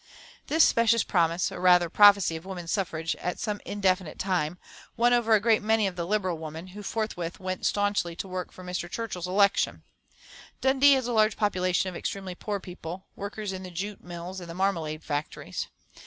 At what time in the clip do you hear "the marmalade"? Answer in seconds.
14.49-15.03